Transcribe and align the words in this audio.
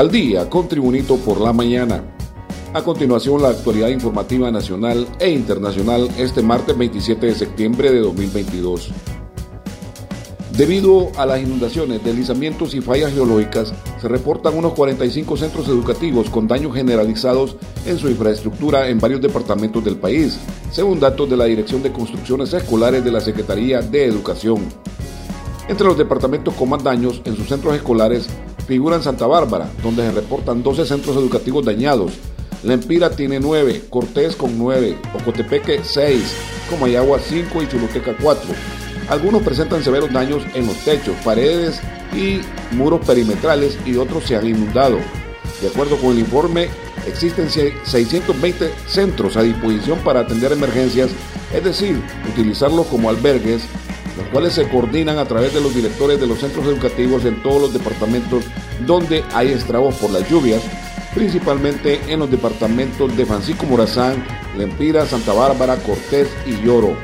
Al 0.00 0.10
día 0.10 0.48
con 0.48 0.66
Tribunito 0.66 1.18
por 1.18 1.42
la 1.42 1.52
mañana. 1.52 2.02
A 2.72 2.80
continuación, 2.80 3.42
la 3.42 3.50
actualidad 3.50 3.88
informativa 3.88 4.50
nacional 4.50 5.06
e 5.18 5.28
internacional 5.28 6.08
este 6.16 6.40
martes 6.40 6.78
27 6.78 7.26
de 7.26 7.34
septiembre 7.34 7.92
de 7.92 7.98
2022. 7.98 8.92
Debido 10.56 11.12
a 11.18 11.26
las 11.26 11.42
inundaciones, 11.42 12.02
deslizamientos 12.02 12.72
y 12.72 12.80
fallas 12.80 13.12
geológicas, 13.12 13.74
se 14.00 14.08
reportan 14.08 14.56
unos 14.56 14.72
45 14.72 15.36
centros 15.36 15.68
educativos 15.68 16.30
con 16.30 16.48
daños 16.48 16.74
generalizados 16.74 17.56
en 17.84 17.98
su 17.98 18.08
infraestructura 18.08 18.88
en 18.88 19.00
varios 19.00 19.20
departamentos 19.20 19.84
del 19.84 19.96
país, 19.96 20.40
según 20.70 20.98
datos 20.98 21.28
de 21.28 21.36
la 21.36 21.44
Dirección 21.44 21.82
de 21.82 21.92
Construcciones 21.92 22.54
Escolares 22.54 23.04
de 23.04 23.12
la 23.12 23.20
Secretaría 23.20 23.82
de 23.82 24.06
Educación. 24.06 24.64
Entre 25.68 25.86
los 25.86 25.98
departamentos 25.98 26.54
con 26.54 26.70
más 26.70 26.82
daños 26.82 27.20
en 27.26 27.36
sus 27.36 27.46
centros 27.46 27.74
escolares 27.76 28.30
figuran 28.70 29.02
Santa 29.02 29.26
Bárbara, 29.26 29.68
donde 29.82 30.06
se 30.06 30.12
reportan 30.12 30.62
12 30.62 30.86
centros 30.86 31.16
educativos 31.16 31.64
dañados, 31.64 32.12
Lempira 32.62 33.10
tiene 33.10 33.40
9, 33.40 33.86
Cortés 33.90 34.36
con 34.36 34.56
9, 34.56 34.96
Ocotepeque 35.12 35.80
6, 35.82 36.22
Comayagua 36.70 37.18
5 37.18 37.64
y 37.64 37.68
Chuluteca 37.68 38.14
4. 38.22 38.48
Algunos 39.08 39.42
presentan 39.42 39.82
severos 39.82 40.12
daños 40.12 40.44
en 40.54 40.68
los 40.68 40.76
techos, 40.84 41.16
paredes 41.24 41.80
y 42.14 42.42
muros 42.76 43.04
perimetrales 43.04 43.76
y 43.84 43.96
otros 43.96 44.22
se 44.22 44.36
han 44.36 44.46
inundado. 44.46 44.98
De 45.60 45.66
acuerdo 45.66 45.96
con 45.96 46.12
el 46.12 46.20
informe, 46.20 46.68
existen 47.08 47.50
620 47.50 48.70
centros 48.86 49.36
a 49.36 49.42
disposición 49.42 49.98
para 50.04 50.20
atender 50.20 50.52
emergencias, 50.52 51.10
es 51.52 51.64
decir, 51.64 52.00
utilizarlos 52.32 52.86
como 52.86 53.10
albergues, 53.10 53.62
los 54.16 54.28
cuales 54.28 54.52
se 54.52 54.68
coordinan 54.68 55.18
a 55.18 55.24
través 55.24 55.54
de 55.54 55.60
los 55.60 55.74
directores 55.74 56.20
de 56.20 56.26
los 56.26 56.38
centros 56.38 56.66
educativos 56.66 57.24
en 57.24 57.42
todos 57.42 57.62
los 57.62 57.72
departamentos 57.72 58.44
donde 58.86 59.24
hay 59.34 59.48
estragos 59.48 59.94
por 59.96 60.10
las 60.10 60.28
lluvias, 60.28 60.62
principalmente 61.14 62.00
en 62.08 62.20
los 62.20 62.30
departamentos 62.30 63.16
de 63.16 63.26
Francisco 63.26 63.66
Morazán, 63.66 64.24
Lempira, 64.56 65.06
Santa 65.06 65.32
Bárbara, 65.32 65.76
Cortés 65.76 66.28
y 66.46 66.62
Lloro. 66.64 66.96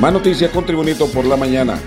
Más 0.00 0.12
noticias 0.12 0.50
con 0.50 0.64
Tribunito 0.64 1.06
por 1.06 1.24
la 1.24 1.36
mañana. 1.36 1.78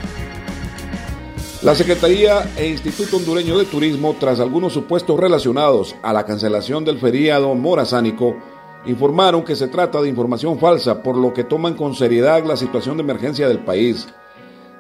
La 1.64 1.74
Secretaría 1.74 2.48
e 2.56 2.68
Instituto 2.68 3.18
Hondureño 3.18 3.58
de 3.58 3.66
Turismo, 3.66 4.16
tras 4.20 4.40
algunos 4.40 4.74
supuestos 4.74 5.20
relacionados 5.20 5.96
a 6.04 6.14
la 6.14 6.24
cancelación 6.24 6.86
del 6.86 7.00
feriado 7.00 7.56
morazánico, 7.56 8.38
informaron 8.86 9.44
que 9.44 9.56
se 9.56 9.68
trata 9.68 10.00
de 10.02 10.10
información 10.10 10.60
falsa, 10.60 11.02
por 11.02 11.18
lo 11.18 11.34
que 11.34 11.44
toman 11.44 11.74
con 11.74 11.96
seriedad 11.96 12.46
la 12.46 12.56
situación 12.56 12.98
de 12.98 13.04
emergencia 13.04 13.48
del 13.48 13.64
país. 13.64 14.08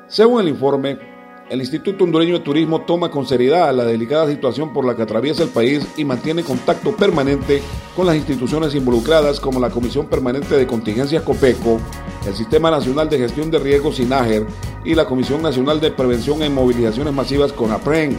Según 0.07 0.41
el 0.41 0.49
informe, 0.49 1.14
el 1.49 1.59
Instituto 1.59 2.03
Hondureño 2.03 2.33
de 2.33 2.43
Turismo 2.43 2.81
toma 2.81 3.11
con 3.11 3.27
seriedad 3.27 3.73
la 3.73 3.85
delicada 3.85 4.27
situación 4.27 4.73
por 4.73 4.85
la 4.85 4.95
que 4.95 5.03
atraviesa 5.03 5.43
el 5.43 5.49
país 5.49 5.85
y 5.95 6.03
mantiene 6.03 6.43
contacto 6.43 6.95
permanente 6.95 7.61
con 7.95 8.07
las 8.07 8.15
instituciones 8.15 8.73
involucradas 8.73 9.39
como 9.39 9.59
la 9.59 9.69
Comisión 9.69 10.07
Permanente 10.07 10.55
de 10.55 10.65
Contingencias 10.65 11.23
COPECO, 11.23 11.79
el 12.27 12.35
Sistema 12.35 12.71
Nacional 12.71 13.09
de 13.09 13.19
Gestión 13.19 13.51
de 13.51 13.59
Riesgos 13.59 13.97
SINAGER 13.97 14.47
y 14.83 14.95
la 14.95 15.05
Comisión 15.05 15.41
Nacional 15.41 15.79
de 15.79 15.91
Prevención 15.91 16.41
en 16.41 16.53
Movilizaciones 16.53 17.13
Masivas 17.13 17.53
CONAPREN 17.53 18.17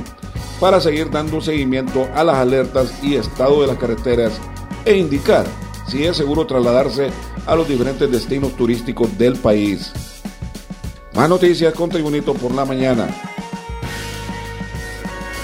para 0.61 0.81
seguir 0.81 1.11
dando 1.11 1.41
seguimiento 1.41 2.09
a 2.15 2.23
las 2.23 2.37
alertas 2.37 3.03
y 3.03 3.17
estado 3.17 3.61
de 3.61 3.67
las 3.67 3.77
carreteras 3.77 4.41
e 4.85 4.97
indicar 4.97 5.47
si 5.89 6.05
es 6.05 6.17
seguro 6.17 6.47
trasladarse 6.47 7.11
a 7.47 7.55
los 7.57 7.69
diferentes 7.69 8.11
destinos 8.11 8.57
turísticos 8.57 9.17
del 9.19 9.37
país. 9.37 9.93
Más 11.17 11.31
noticias 11.31 11.73
con 11.73 11.89
Tribunito 11.89 12.35
por 12.35 12.55
la 12.55 12.67
mañana. 12.67 13.09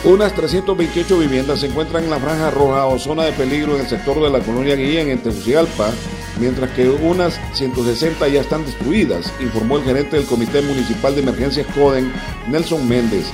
Unas 0.05 0.35
328 0.35 1.19
viviendas 1.19 1.61
se 1.61 1.67
encuentran 1.69 2.05
en 2.05 2.11
la 2.11 2.21
franja 2.21 2.51
roja 2.51 2.85
o 2.85 2.99
zona 2.99 3.25
de 3.25 3.33
peligro 3.33 3.77
en 3.77 3.81
el 3.81 3.89
sector 3.89 4.23
de 4.23 4.29
la 4.29 4.41
colonia 4.41 4.77
Guillén 4.77 5.09
en 5.09 5.23
Tegucigalpa, 5.23 5.91
mientras 6.39 6.73
que 6.73 6.91
unas 6.91 7.41
160 7.55 8.29
ya 8.29 8.43
están 8.43 8.67
destruidas, 8.67 9.33
informó 9.41 9.79
el 9.79 9.85
gerente 9.85 10.17
del 10.17 10.27
Comité 10.27 10.61
Municipal 10.61 11.15
de 11.15 11.23
Emergencias 11.23 11.67
CODEN, 11.75 12.13
Nelson 12.49 12.87
Méndez. 12.87 13.25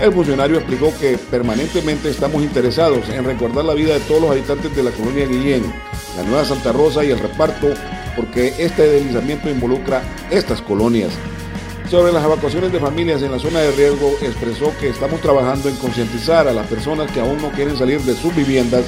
El 0.00 0.12
funcionario 0.12 0.56
explicó 0.56 0.92
que 0.98 1.16
permanentemente 1.16 2.10
estamos 2.10 2.42
interesados 2.42 3.08
en 3.10 3.24
recordar 3.24 3.64
la 3.64 3.74
vida 3.74 3.94
de 3.94 4.00
todos 4.00 4.22
los 4.22 4.32
habitantes 4.32 4.74
de 4.74 4.82
la 4.82 4.90
colonia 4.90 5.26
Guillén, 5.26 5.62
la 6.16 6.24
Nueva 6.24 6.44
Santa 6.44 6.72
Rosa 6.72 7.04
y 7.04 7.12
el 7.12 7.20
reparto, 7.20 7.68
porque 8.16 8.54
este 8.58 8.88
deslizamiento 8.88 9.48
involucra 9.48 10.02
estas 10.30 10.60
colonias. 10.62 11.12
Sobre 11.88 12.12
las 12.12 12.24
evacuaciones 12.24 12.72
de 12.72 12.80
familias 12.80 13.22
en 13.22 13.30
la 13.30 13.38
zona 13.38 13.60
de 13.60 13.70
riesgo, 13.70 14.10
expresó 14.20 14.72
que 14.80 14.88
estamos 14.88 15.20
trabajando 15.20 15.68
en 15.68 15.76
concientizar 15.76 16.48
a 16.48 16.52
las 16.52 16.66
personas 16.66 17.10
que 17.12 17.20
aún 17.20 17.40
no 17.40 17.50
quieren 17.52 17.76
salir 17.76 18.00
de 18.00 18.14
sus 18.14 18.34
viviendas 18.34 18.84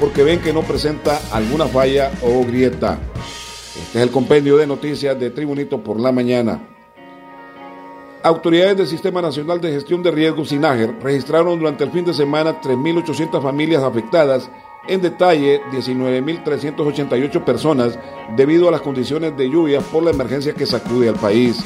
porque 0.00 0.24
ven 0.24 0.40
que 0.40 0.52
no 0.52 0.62
presenta 0.62 1.20
alguna 1.30 1.66
falla 1.66 2.10
o 2.22 2.44
grieta. 2.44 2.98
Este 3.80 3.98
es 3.98 4.02
el 4.02 4.10
compendio 4.10 4.56
de 4.56 4.66
noticias 4.66 5.18
de 5.20 5.30
Tribunito 5.30 5.80
por 5.80 6.00
la 6.00 6.10
mañana. 6.10 6.60
Autoridades 8.24 8.76
del 8.78 8.86
Sistema 8.88 9.22
Nacional 9.22 9.60
de 9.60 9.70
Gestión 9.70 10.02
de 10.02 10.10
Riesgos 10.10 10.48
SINAGER 10.48 10.96
registraron 11.00 11.56
durante 11.56 11.84
el 11.84 11.92
fin 11.92 12.04
de 12.04 12.12
semana 12.12 12.60
3.800 12.60 13.40
familias 13.40 13.84
afectadas, 13.84 14.50
en 14.88 15.00
detalle 15.00 15.62
19.388 15.70 17.44
personas 17.44 17.96
debido 18.36 18.66
a 18.66 18.72
las 18.72 18.80
condiciones 18.80 19.36
de 19.36 19.48
lluvia 19.48 19.80
por 19.80 20.02
la 20.02 20.10
emergencia 20.10 20.52
que 20.52 20.66
sacude 20.66 21.08
al 21.08 21.14
país. 21.14 21.64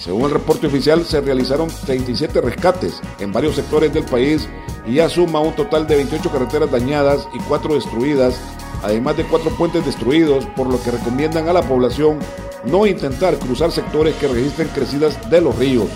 Según 0.00 0.22
el 0.22 0.30
reporte 0.30 0.66
oficial, 0.66 1.04
se 1.04 1.20
realizaron 1.20 1.68
37 1.68 2.40
rescates 2.40 3.02
en 3.18 3.32
varios 3.32 3.54
sectores 3.56 3.92
del 3.92 4.04
país 4.04 4.48
y 4.86 4.94
ya 4.94 5.10
suma 5.10 5.40
un 5.40 5.54
total 5.54 5.86
de 5.86 5.96
28 5.96 6.32
carreteras 6.32 6.70
dañadas 6.70 7.28
y 7.34 7.38
4 7.40 7.74
destruidas, 7.74 8.40
además 8.82 9.18
de 9.18 9.24
4 9.24 9.50
puentes 9.58 9.84
destruidos, 9.84 10.46
por 10.56 10.68
lo 10.68 10.82
que 10.82 10.92
recomiendan 10.92 11.50
a 11.50 11.52
la 11.52 11.60
población 11.60 12.18
no 12.64 12.86
intentar 12.86 13.38
cruzar 13.38 13.72
sectores 13.72 14.14
que 14.16 14.28
registren 14.28 14.68
crecidas 14.68 15.30
de 15.30 15.42
los 15.42 15.54
ríos. 15.56 15.88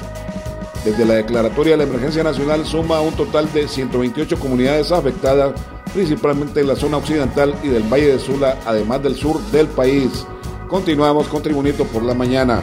Desde 0.84 1.06
la 1.06 1.14
declaratoria 1.14 1.72
de 1.72 1.78
la 1.78 1.90
emergencia 1.90 2.22
nacional 2.22 2.66
suma 2.66 3.00
un 3.00 3.14
total 3.14 3.50
de 3.54 3.66
128 3.66 4.38
comunidades 4.38 4.92
afectadas, 4.92 5.58
principalmente 5.94 6.60
en 6.60 6.66
la 6.66 6.76
zona 6.76 6.98
occidental 6.98 7.54
y 7.62 7.68
del 7.68 7.84
Valle 7.84 8.12
de 8.12 8.18
Sula, 8.18 8.58
además 8.66 9.02
del 9.02 9.16
sur 9.16 9.40
del 9.50 9.66
país. 9.68 10.26
Continuamos 10.68 11.26
con 11.28 11.42
Tribunito 11.42 11.84
por 11.86 12.02
la 12.02 12.12
mañana. 12.12 12.62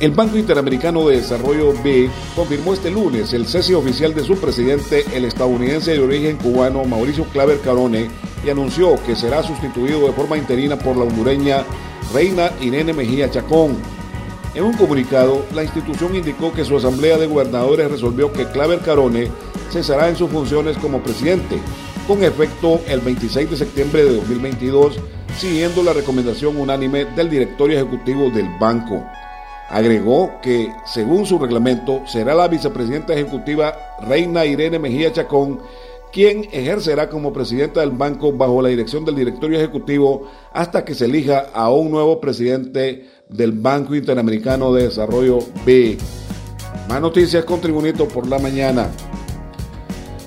El 0.00 0.12
Banco 0.12 0.38
Interamericano 0.38 1.08
de 1.08 1.16
Desarrollo 1.16 1.72
B 1.82 2.08
confirmó 2.36 2.72
este 2.72 2.88
lunes 2.88 3.32
el 3.32 3.46
cese 3.46 3.74
oficial 3.74 4.14
de 4.14 4.22
su 4.22 4.36
presidente, 4.36 5.04
el 5.12 5.24
estadounidense 5.24 5.90
de 5.90 5.98
origen 5.98 6.36
cubano 6.36 6.84
Mauricio 6.84 7.24
Claver 7.24 7.58
Carone, 7.58 8.08
y 8.44 8.48
anunció 8.48 8.94
que 9.04 9.16
será 9.16 9.42
sustituido 9.42 10.06
de 10.06 10.12
forma 10.12 10.38
interina 10.38 10.78
por 10.78 10.96
la 10.96 11.02
hondureña 11.02 11.64
Reina 12.14 12.52
Irene 12.60 12.92
Mejía 12.92 13.28
Chacón. 13.28 13.76
En 14.54 14.62
un 14.62 14.74
comunicado, 14.74 15.44
la 15.52 15.64
institución 15.64 16.14
indicó 16.14 16.52
que 16.52 16.64
su 16.64 16.76
asamblea 16.76 17.18
de 17.18 17.26
gobernadores 17.26 17.90
resolvió 17.90 18.32
que 18.32 18.46
Claver 18.46 18.78
Carone 18.78 19.28
cesará 19.72 20.08
en 20.08 20.14
sus 20.14 20.30
funciones 20.30 20.76
como 20.78 21.02
presidente, 21.02 21.58
con 22.06 22.22
efecto 22.22 22.80
el 22.86 23.00
26 23.00 23.50
de 23.50 23.56
septiembre 23.56 24.04
de 24.04 24.14
2022, 24.14 25.00
siguiendo 25.36 25.82
la 25.82 25.92
recomendación 25.92 26.56
unánime 26.56 27.04
del 27.04 27.28
directorio 27.28 27.78
ejecutivo 27.78 28.30
del 28.30 28.48
banco. 28.60 29.04
Agregó 29.68 30.40
que, 30.42 30.72
según 30.86 31.26
su 31.26 31.38
reglamento, 31.38 32.02
será 32.06 32.34
la 32.34 32.48
vicepresidenta 32.48 33.12
ejecutiva 33.12 33.74
Reina 34.00 34.46
Irene 34.46 34.78
Mejía 34.78 35.12
Chacón 35.12 35.60
quien 36.12 36.48
ejercerá 36.52 37.08
como 37.08 37.32
presidenta 37.32 37.80
del 37.80 37.90
banco 37.90 38.32
bajo 38.32 38.62
la 38.62 38.68
dirección 38.68 39.04
del 39.04 39.16
directorio 39.16 39.58
ejecutivo 39.58 40.26
hasta 40.52 40.84
que 40.84 40.94
se 40.94 41.04
elija 41.04 41.50
a 41.52 41.70
un 41.70 41.90
nuevo 41.90 42.20
presidente 42.20 43.08
del 43.28 43.52
Banco 43.52 43.94
Interamericano 43.94 44.72
de 44.72 44.84
Desarrollo 44.84 45.38
B. 45.66 45.98
Más 46.88 47.00
noticias 47.00 47.44
con 47.44 47.60
Tribunito 47.60 48.08
por 48.08 48.26
la 48.26 48.38
mañana. 48.38 48.88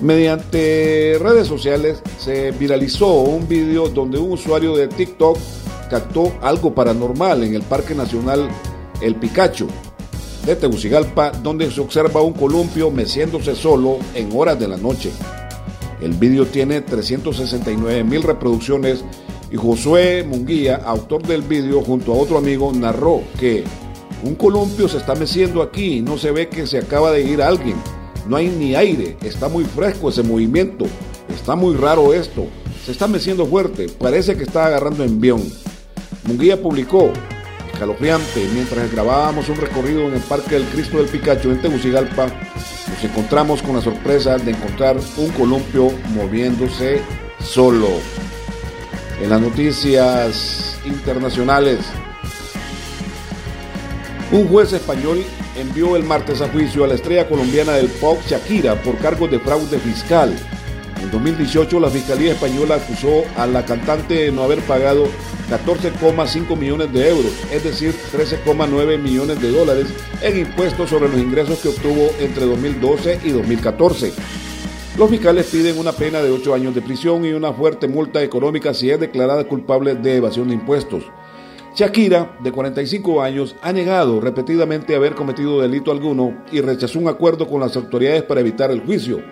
Mediante 0.00 1.16
redes 1.20 1.46
sociales 1.46 2.02
se 2.18 2.50
viralizó 2.52 3.14
un 3.22 3.48
video 3.48 3.88
donde 3.88 4.18
un 4.18 4.32
usuario 4.32 4.76
de 4.76 4.88
TikTok 4.88 5.38
captó 5.90 6.32
algo 6.40 6.74
paranormal 6.74 7.44
en 7.44 7.54
el 7.54 7.62
Parque 7.62 7.94
Nacional 7.94 8.48
el 9.02 9.16
Picacho 9.16 9.66
de 10.46 10.56
Tegucigalpa, 10.56 11.30
donde 11.30 11.70
se 11.70 11.80
observa 11.80 12.22
un 12.22 12.32
columpio 12.32 12.90
meciéndose 12.90 13.54
solo 13.54 13.98
en 14.14 14.30
horas 14.34 14.58
de 14.58 14.68
la 14.68 14.76
noche. 14.76 15.10
El 16.00 16.14
vídeo 16.14 16.46
tiene 16.46 16.80
369 16.80 18.02
mil 18.04 18.22
reproducciones 18.22 19.04
y 19.50 19.56
Josué 19.56 20.24
Munguía, 20.24 20.76
autor 20.76 21.22
del 21.22 21.42
vídeo, 21.42 21.82
junto 21.82 22.12
a 22.12 22.16
otro 22.16 22.38
amigo, 22.38 22.72
narró 22.72 23.22
que 23.38 23.64
un 24.24 24.34
columpio 24.34 24.88
se 24.88 24.98
está 24.98 25.14
meciendo 25.14 25.62
aquí 25.62 26.00
no 26.00 26.16
se 26.16 26.30
ve 26.30 26.48
que 26.48 26.66
se 26.66 26.78
acaba 26.78 27.10
de 27.10 27.22
ir 27.22 27.42
alguien. 27.42 27.76
No 28.28 28.36
hay 28.36 28.48
ni 28.48 28.74
aire, 28.74 29.16
está 29.22 29.48
muy 29.48 29.64
fresco 29.64 30.08
ese 30.08 30.22
movimiento, 30.22 30.86
está 31.28 31.56
muy 31.56 31.74
raro 31.74 32.14
esto, 32.14 32.46
se 32.84 32.92
está 32.92 33.08
meciendo 33.08 33.46
fuerte, 33.46 33.88
parece 33.88 34.36
que 34.36 34.44
está 34.44 34.66
agarrando 34.66 35.02
envión. 35.02 35.42
Munguía 36.24 36.62
publicó, 36.62 37.12
escalofriante. 37.82 38.48
Mientras 38.52 38.92
grabábamos 38.92 39.48
un 39.48 39.56
recorrido 39.56 40.06
en 40.06 40.14
el 40.14 40.20
Parque 40.20 40.54
del 40.54 40.64
Cristo 40.66 40.98
del 40.98 41.08
Picacho 41.08 41.50
en 41.50 41.60
Tegucigalpa, 41.60 42.26
nos 42.26 43.04
encontramos 43.04 43.60
con 43.60 43.74
la 43.74 43.82
sorpresa 43.82 44.38
de 44.38 44.52
encontrar 44.52 44.96
un 45.16 45.28
columpio 45.30 45.90
moviéndose 46.14 47.02
solo. 47.40 47.88
En 49.20 49.30
las 49.30 49.40
noticias 49.40 50.78
internacionales, 50.84 51.80
un 54.30 54.46
juez 54.46 54.72
español 54.72 55.24
envió 55.56 55.96
el 55.96 56.04
martes 56.04 56.40
a 56.40 56.48
juicio 56.48 56.84
a 56.84 56.88
la 56.88 56.94
estrella 56.94 57.28
colombiana 57.28 57.72
del 57.72 57.88
pop 57.88 58.18
Shakira 58.26 58.80
por 58.80 58.96
cargos 58.98 59.30
de 59.30 59.40
fraude 59.40 59.78
fiscal. 59.78 60.32
En 61.02 61.10
2018 61.10 61.80
la 61.80 61.90
Fiscalía 61.90 62.32
Española 62.32 62.76
acusó 62.76 63.24
a 63.36 63.46
la 63.46 63.64
cantante 63.64 64.14
de 64.14 64.32
no 64.32 64.44
haber 64.44 64.60
pagado 64.60 65.08
14,5 65.52 66.56
millones 66.56 66.90
de 66.92 67.10
euros, 67.10 67.32
es 67.52 67.62
decir, 67.62 67.94
13,9 68.12 68.98
millones 68.98 69.42
de 69.42 69.50
dólares 69.50 69.86
en 70.22 70.38
impuestos 70.38 70.88
sobre 70.88 71.10
los 71.10 71.20
ingresos 71.20 71.58
que 71.58 71.68
obtuvo 71.68 72.08
entre 72.20 72.46
2012 72.46 73.20
y 73.22 73.30
2014. 73.32 74.12
Los 74.96 75.10
fiscales 75.10 75.46
piden 75.46 75.78
una 75.78 75.92
pena 75.92 76.22
de 76.22 76.30
8 76.30 76.54
años 76.54 76.74
de 76.74 76.80
prisión 76.80 77.26
y 77.26 77.32
una 77.32 77.52
fuerte 77.52 77.86
multa 77.86 78.22
económica 78.22 78.72
si 78.72 78.90
es 78.90 78.98
declarada 78.98 79.44
culpable 79.44 79.94
de 79.94 80.16
evasión 80.16 80.48
de 80.48 80.54
impuestos. 80.54 81.04
Shakira, 81.74 82.36
de 82.42 82.50
45 82.50 83.22
años, 83.22 83.54
ha 83.60 83.72
negado 83.72 84.20
repetidamente 84.20 84.94
haber 84.94 85.14
cometido 85.14 85.60
delito 85.60 85.92
alguno 85.92 86.44
y 86.50 86.60
rechazó 86.60 86.98
un 86.98 87.08
acuerdo 87.08 87.46
con 87.46 87.60
las 87.60 87.76
autoridades 87.76 88.22
para 88.22 88.40
evitar 88.40 88.70
el 88.70 88.80
juicio. 88.80 89.22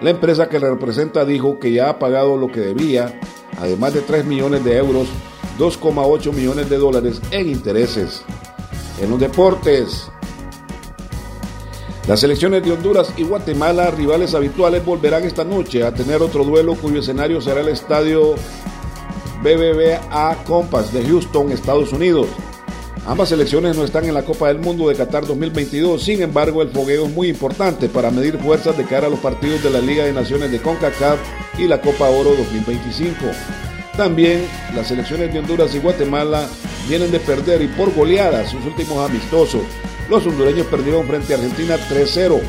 La 0.00 0.10
empresa 0.10 0.48
que 0.48 0.58
le 0.58 0.68
representa 0.70 1.24
dijo 1.24 1.60
que 1.60 1.72
ya 1.72 1.88
ha 1.88 1.98
pagado 2.00 2.36
lo 2.36 2.50
que 2.50 2.60
debía, 2.60 3.20
además 3.60 3.94
de 3.94 4.00
3 4.00 4.24
millones 4.24 4.64
de 4.64 4.76
euros, 4.76 5.08
2,8 5.58 6.32
millones 6.32 6.68
de 6.70 6.78
dólares 6.78 7.20
en 7.30 7.48
intereses. 7.48 8.22
En 9.00 9.10
los 9.10 9.20
deportes, 9.20 10.10
las 12.08 12.20
selecciones 12.20 12.64
de 12.64 12.72
Honduras 12.72 13.12
y 13.16 13.22
Guatemala, 13.22 13.90
rivales 13.90 14.34
habituales, 14.34 14.84
volverán 14.84 15.24
esta 15.24 15.44
noche 15.44 15.84
a 15.84 15.94
tener 15.94 16.20
otro 16.20 16.44
duelo 16.44 16.74
cuyo 16.74 17.00
escenario 17.00 17.40
será 17.40 17.60
el 17.60 17.68
estadio 17.68 18.34
BBVA 19.42 20.36
Compass 20.44 20.92
de 20.92 21.04
Houston, 21.04 21.52
Estados 21.52 21.92
Unidos. 21.92 22.26
Ambas 23.06 23.30
selecciones 23.30 23.76
no 23.76 23.84
están 23.84 24.04
en 24.04 24.14
la 24.14 24.24
Copa 24.24 24.48
del 24.48 24.58
Mundo 24.58 24.88
de 24.88 24.94
Qatar 24.94 25.26
2022, 25.26 26.02
sin 26.02 26.22
embargo 26.22 26.62
el 26.62 26.70
fogueo 26.70 27.06
es 27.06 27.12
muy 27.12 27.28
importante 27.28 27.88
para 27.88 28.10
medir 28.12 28.38
fuerzas 28.38 28.76
de 28.76 28.84
cara 28.84 29.08
a 29.08 29.10
los 29.10 29.18
partidos 29.18 29.62
de 29.62 29.70
la 29.70 29.80
Liga 29.80 30.04
de 30.04 30.12
Naciones 30.12 30.52
de 30.52 30.60
CONCACAF 30.60 31.18
y 31.58 31.66
la 31.66 31.80
Copa 31.80 32.08
Oro 32.10 32.30
2025. 32.36 33.71
También 33.96 34.46
las 34.74 34.88
selecciones 34.88 35.32
de 35.32 35.40
Honduras 35.40 35.74
y 35.74 35.78
Guatemala 35.78 36.48
vienen 36.88 37.10
de 37.10 37.20
perder 37.20 37.62
y 37.62 37.68
por 37.68 37.94
goleada 37.94 38.46
sus 38.48 38.64
últimos 38.64 39.08
amistosos. 39.08 39.62
Los 40.08 40.26
hondureños 40.26 40.66
perdieron 40.66 41.06
frente 41.06 41.34
a 41.34 41.36
Argentina 41.36 41.76
3-0 41.90 42.40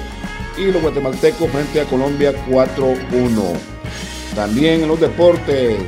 y 0.58 0.72
los 0.72 0.82
guatemaltecos 0.82 1.50
frente 1.52 1.82
a 1.82 1.86
Colombia 1.86 2.34
4-1. 2.50 2.94
También 4.36 4.82
en 4.82 4.88
los 4.88 5.00
deportes, 5.00 5.80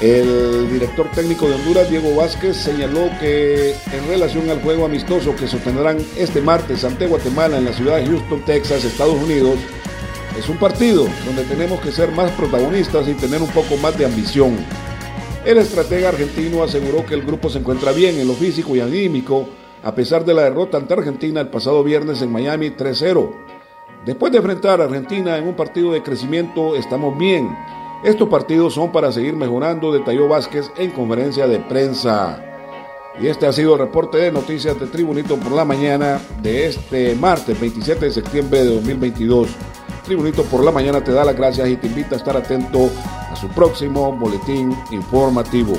el 0.00 0.70
director 0.72 1.10
técnico 1.12 1.48
de 1.48 1.54
Honduras, 1.54 1.90
Diego 1.90 2.14
Vázquez, 2.16 2.56
señaló 2.56 3.10
que 3.20 3.70
en 3.70 4.08
relación 4.08 4.48
al 4.50 4.60
juego 4.62 4.84
amistoso 4.84 5.36
que 5.36 5.46
sostendrán 5.46 5.98
este 6.16 6.40
martes 6.40 6.84
ante 6.84 7.06
Guatemala 7.06 7.58
en 7.58 7.66
la 7.66 7.72
ciudad 7.72 7.96
de 7.96 8.06
Houston, 8.06 8.44
Texas, 8.44 8.84
Estados 8.84 9.14
Unidos, 9.14 9.58
es 10.38 10.48
un 10.48 10.56
partido 10.56 11.06
donde 11.26 11.44
tenemos 11.44 11.80
que 11.80 11.92
ser 11.92 12.10
más 12.12 12.30
protagonistas 12.32 13.08
y 13.08 13.14
tener 13.14 13.42
un 13.42 13.50
poco 13.50 13.76
más 13.76 13.96
de 13.98 14.06
ambición. 14.06 14.56
El 15.44 15.58
estratega 15.58 16.10
argentino 16.10 16.62
aseguró 16.62 17.04
que 17.04 17.14
el 17.14 17.22
grupo 17.22 17.48
se 17.50 17.58
encuentra 17.58 17.92
bien 17.92 18.18
en 18.18 18.28
lo 18.28 18.34
físico 18.34 18.74
y 18.76 18.80
anímico 18.80 19.48
a 19.82 19.94
pesar 19.94 20.24
de 20.24 20.32
la 20.32 20.42
derrota 20.42 20.76
ante 20.76 20.94
Argentina 20.94 21.40
el 21.40 21.48
pasado 21.48 21.82
viernes 21.82 22.22
en 22.22 22.30
Miami 22.30 22.70
3-0. 22.70 23.30
Después 24.06 24.30
de 24.32 24.38
enfrentar 24.38 24.80
a 24.80 24.84
Argentina 24.84 25.36
en 25.36 25.48
un 25.48 25.54
partido 25.54 25.92
de 25.92 26.02
crecimiento, 26.02 26.76
estamos 26.76 27.18
bien. 27.18 27.48
Estos 28.04 28.28
partidos 28.28 28.74
son 28.74 28.92
para 28.92 29.12
seguir 29.12 29.34
mejorando, 29.34 29.92
detalló 29.92 30.28
Vázquez 30.28 30.70
en 30.76 30.90
conferencia 30.90 31.46
de 31.46 31.58
prensa. 31.60 32.40
Y 33.20 33.26
este 33.26 33.46
ha 33.46 33.52
sido 33.52 33.74
el 33.74 33.80
reporte 33.80 34.18
de 34.18 34.32
noticias 34.32 34.78
de 34.80 34.86
Tribunito 34.86 35.36
por 35.36 35.52
la 35.52 35.64
mañana 35.64 36.20
de 36.40 36.66
este 36.66 37.14
martes 37.14 37.60
27 37.60 38.06
de 38.06 38.10
septiembre 38.10 38.60
de 38.60 38.74
2022. 38.74 39.48
Tribunito 40.04 40.42
por 40.44 40.64
la 40.64 40.72
mañana 40.72 41.02
te 41.02 41.12
da 41.12 41.24
las 41.24 41.36
gracias 41.36 41.68
y 41.68 41.76
te 41.76 41.86
invita 41.86 42.16
a 42.16 42.18
estar 42.18 42.36
atento 42.36 42.90
a 43.30 43.36
su 43.36 43.48
próximo 43.48 44.12
boletín 44.12 44.76
informativo. 44.90 45.74